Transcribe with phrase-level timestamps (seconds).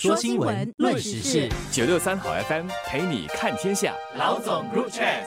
[0.00, 3.94] 说新闻，论时事，九六三好 FM 陪你看天下。
[4.16, 5.24] 老总 Group Chat。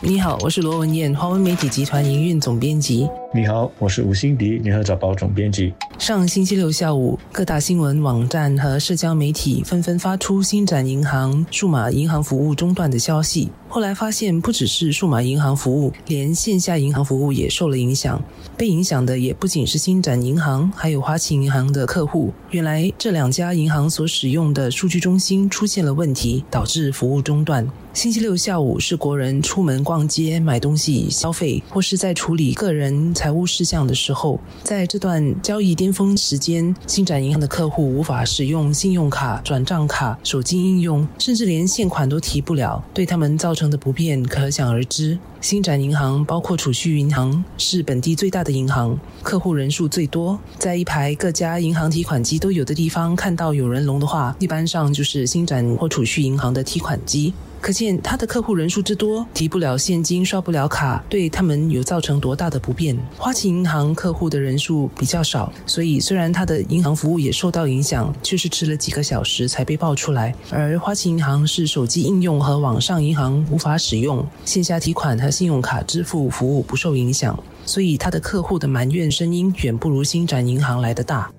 [0.00, 3.06] 你好，我是罗文燕，华文媒体集团营运总编辑。
[3.32, 5.72] 你好，我是吴欣迪，联合早报总编辑。
[6.00, 13.48] 上星期六下午，各大新闻网站和社交媒体纷纷发出新展银行数码银行服务中断的消息。
[13.68, 18.20] 后来发现，不只是数码银行服务，连线下银行服务也受了影响。
[18.56, 22.32] 被影响的也不仅是新展银行，还有花旗银行的客户。
[22.50, 27.64] 原来这两家银行所使用的数据中心出现了问题，导致服务中断。
[27.92, 34.40] 星期六下午是国人出门逛街、买东西、消费，或是在处理个人财务事项的时候。
[34.62, 45.18] 在这段交易巅峰时间，新展银行的客户无法使用信用卡、转账卡、手机应用，甚至连现款都提不了，对他们造成的不便可想而知。
[45.42, 50.38] 新展银行包括储蓄银行，是本地最大的银行，客户人数最多。
[50.56, 57.34] 在一排各家银行提款机都有的地方看到有人龙的话，一般上就是新展或储蓄银行的提款机。
[57.60, 62.96] 可见他的客户人数之多，提不了现金，刷不了卡，对他们有造成多大的不便。
[63.16, 70.34] 花旗银行客户的人数比较少，所以虽然他的银行服务也受到影响，却是迟了几个小时才被爆出来。
[70.50, 81.30] 而花旗银行是手机应用和网上银行无法使用，线下提款和信用卡支付服务不受影响，所以他的客户的埋怨声音远不如星展银行来的大。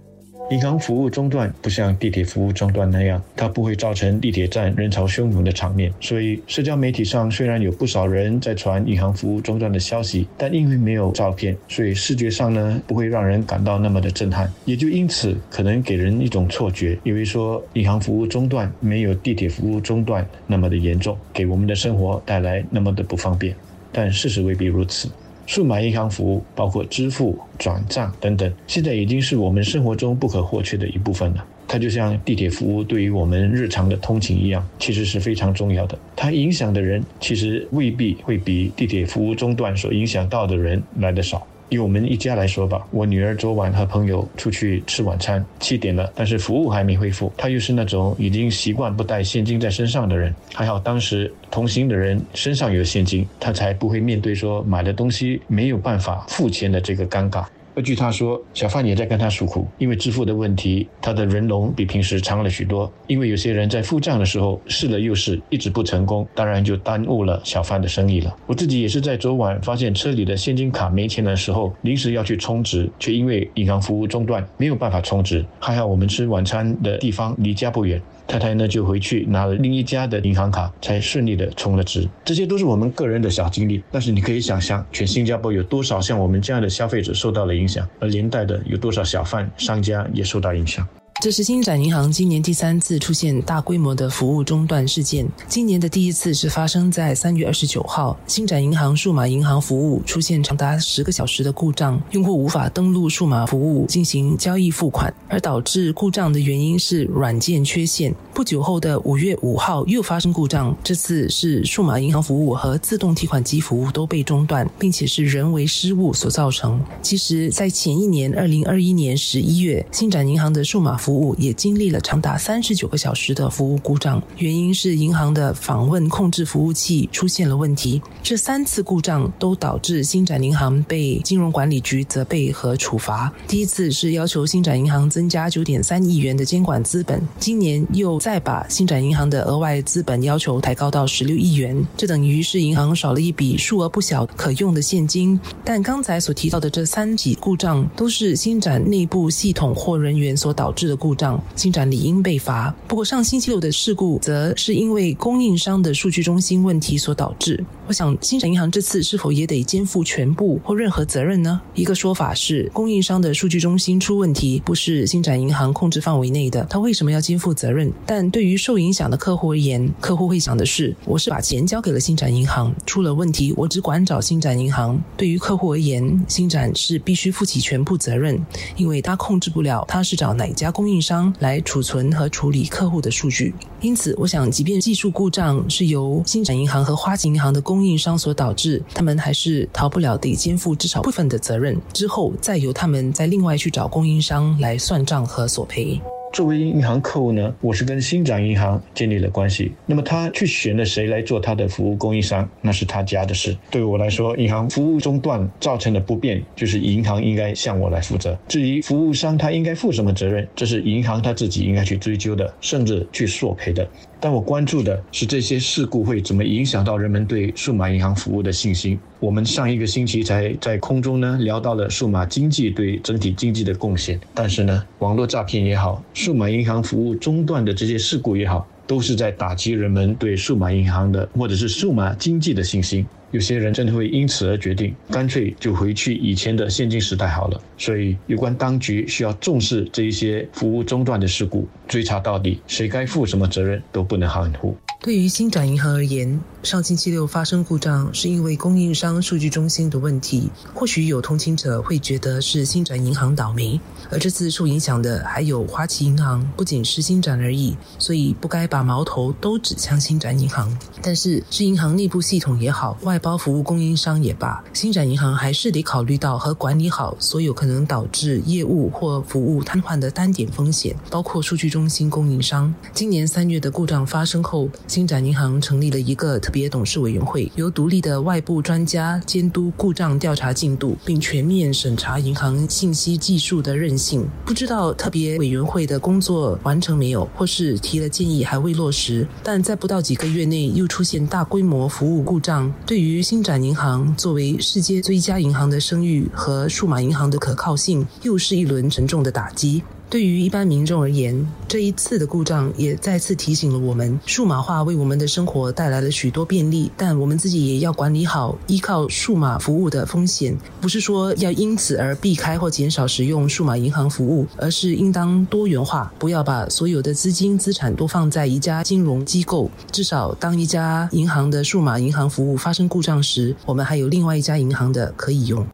[0.52, 5.90] 银行服务中断不像地铁服务中断那样，它不会造成地铁站人潮汹涌的场面。
[6.02, 23.56] 所以，社交媒体上虽然有不少人在传银行服务中断的消息，但因为没有照片，所以视觉上呢不会让人感到那么的震撼，也就因此可能给人一种错觉，以为说银行服务中断没有地铁服务中断那么的严重，给我们的生活带来那么的不方便。
[23.94, 25.10] 但事实未必如此。
[25.52, 31.46] 数码银行服务包括支付、转账等等，现在已经是我们生活中不可或缺的一部分了。
[31.68, 36.00] 它就像地铁服务对于我们日常的通勤一样，其实是非常重要的。
[36.16, 41.46] 它影响的人其实未必会比地铁服务中断所影响到的人来的少。
[41.72, 47.32] 以我们一家来说吧，我女儿昨晚和朋友出去吃晚餐，七点了，但是服务还没恢复。
[47.38, 57.46] 她又是那种已经习惯不带现金在身上的人，还好当时同行的人身上有现金，她才不会面对说买的东西没有办法付钱的这个尴尬。
[57.82, 62.92] 据他说，小贩也在跟他诉苦，因为支付的问题，他的人龙比平时长了许多。
[63.08, 68.36] 因为有些人在付账的时候试了又试，一直不成功，当然就耽误了小贩的生意了。
[68.46, 75.46] 我自己也是在昨晚发现车里的现金卡没钱的时候，临时要去充值，却因为银行服务中断，没有办法充值。
[75.60, 78.02] 还好我们吃晚餐的地方离家不远。
[78.32, 82.08] 太太呢就回去拿了另一家的银行卡，才顺利的充了值。
[82.24, 90.88] 这些都是我们个人的小经历，但是你可以想象，全新加坡有多少像我们这样的消费者受到了影响，而连带的有多少小贩、商家也受到影响。
[91.22, 95.24] 这是星展银行今年第三次出现大规模的服务中断事件。
[95.48, 108.12] 今年的第一次是发生在三月二十九号，星展银行数码银行服务出现长达十个小时的故障，用户无法登录数码服务进行交易付款，而导致故障的原因是软件缺陷。
[108.34, 116.82] 不久后的五月五号又发生故障，这次是数码银行服务和自动提款机服务都被中断，并且是人为失误所造成。
[117.04, 128.02] 其实，在前一年二零二一年十一月，星展银行的数码服服务也经历了长达三十九个小时的服务故障，原因是银行的访问控制服务器出现了问题。
[128.24, 133.30] 这三次故障都导致新展银行被金融管理局责备和处罚。
[133.46, 145.38] 第一次是要求新展银行增加九点三亿元的监管资本，今年又再把新展银行的额外资本要求抬高到十六亿元，这等于是银行少了一笔数额不小可用的现金。
[145.66, 151.01] 但刚才所提到的这三起故障都是新展内部系统或人员所导致的。
[151.02, 152.72] 故障，新展理应被罚。
[152.88, 157.66] 不过上星期六的事故，则是因为供应商的数据中心问题所导致。
[157.88, 161.60] 我想，新展银行这次是否也得肩负全部或任何责任呢？
[161.74, 167.92] 一个说法是，供应商的数据中心出问题，不是新展银行控制范围内的，他为什么要肩负责任？
[168.06, 175.02] 但对于受影响的客户而言，客户会想的是，我是把钱交给了新展银行，出了问题，我只管找新展银行。
[175.18, 178.40] 对于客户而言，新展是必须负起全部责任，
[178.78, 180.91] 因为他控制不了他是找哪家供应。
[180.92, 195.98] 供应商来储存和处理客户的数据，因此，我想，即便技术故障是由新展银行和花旗银行的供应商所导致，他们还是逃不了得肩负至少部分的责任，之后再由他们再另外去找供应商来算账和索赔。
[196.32, 199.74] 作为银行客户呢，我是跟新展银行建立了关系。
[199.86, 203.56] 那么他去选了谁来做他的服务供应商，那是他家的事。
[203.70, 208.38] 对我来说，银行服务中断造成的不便，就是银行应该向我来负责。
[208.48, 213.86] 至于服务商他应该负什么责任，这是银行他自己应该去追究的，甚至去索赔的。
[214.24, 218.98] 但我关注的是这些事故会怎么影响到人们对数码银行服务的信心。
[219.20, 233.04] 我们上一个星期才在空中呢聊到了数码经济对整体经济的贡献，但是呢，网络诈骗也好，数码银行服务中断的这些事故也好，都是在打击人们对数码银行的或者是数码经济的信心。
[233.32, 237.62] 有些人真的会因此而决定，干脆就回去以前的现金时代好了。
[237.78, 244.76] 所以，有关当局需要重视这一些服务中断的事故，追查到底，谁该负什么责任都不能含糊。
[245.02, 250.50] 对于新转银行而言，上星期六发生故障是因为供应商数据中心的问题。
[250.76, 253.80] 或许有同情者会觉得是新展银行倒霉，
[254.12, 260.78] 而这次受影响的还有花旗银行，不仅是新展而已，所以不该把矛头都指向新展银行。
[261.02, 272.72] 但是，是银行内部系统也好，外包服务供应商也罢，新展银行还是得考虑到和管理好所有可能导致业务或服务瘫痪的单点风险，包括数据中心供应商。
[272.94, 274.70] 今年三月的故障发生后。
[274.88, 284.28] 新展银行成立了一个别董事委员会，由独立的外部专家监督故障调查进度，并全面审查银行信息技术的韧性。
[284.46, 289.26] 不知道特别委员会的工作完成没有，或是提了建议还未落实。
[289.42, 299.82] 但在不到几个月内又出现大规模服务故障，对于新展银行作为世界最佳银行的声誉和数码银行的可靠性，又是一轮沉重的打击。
[300.12, 310.54] 对于一般民众而言，这一次的故障也再次提醒了我们：数码化为我们的生活带来了许多便利，但我们自己也要管理好依靠数码服务的风险。
[310.82, 319.72] 不是说要因此而避开或减少使用数码银行服务，而是应当多元化，不要把所有的资金资产都放在一家金融机构。
[319.94, 325.66] 至少当一家银行的数码银行服务发生故障时，我们还有另外一家银行的可以用。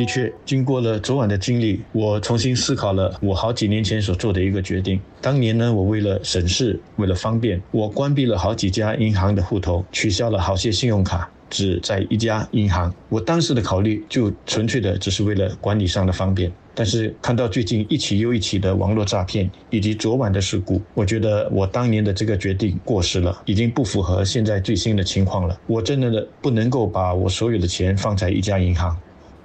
[0.00, 4.98] 的确，经过了昨晚的经历，我重新思考了我好几年前所做的一个决定。
[5.20, 12.94] 当年呢，我为了省事，为了方便，我关闭了好几家银行的户头，取消了好些信用卡，只在一家银行。
[13.10, 16.50] 我当时的考虑就纯粹的只是为了管理上的方便。
[16.74, 25.60] 但是看到最近一起又一起的网络诈骗，以及昨晚的事故，我觉得我当年的这个决定过时了，已经不符合现在最新的情况了。
[25.66, 28.96] 我真的不能够把我所有的钱放在一家银行。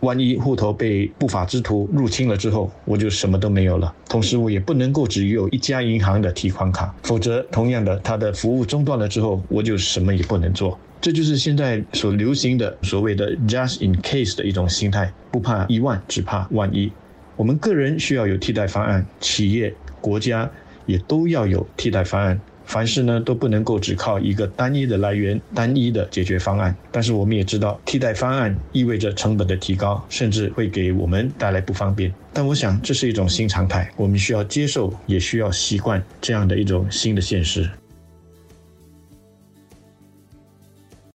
[0.05, 3.91] 万一户头被不法之徒入侵了之后，我就什么都没有了。
[4.07, 10.79] 同时，我也不能够只有一家银行的提款卡，否则同样的，它的服务中断了之后，我就什么也不能做。
[11.01, 16.91] 这就是现在所流行的所谓的 “just in case” 的一种心态，不怕一万，只怕万一。
[17.35, 20.49] 我们个人需要有替代方案，企业、国家
[20.85, 22.39] 也都要有替代方案。
[22.65, 26.75] 凡事呢都不能够只靠一个单一的来源、单一的解决方案。
[26.91, 32.13] 但是我们也知道，替代方案意味着成本的提高，甚至会给我们带来不方便。
[32.33, 37.69] 但我想这是一种新常态，我们需要接受，也需要习惯这样的一种新的现实。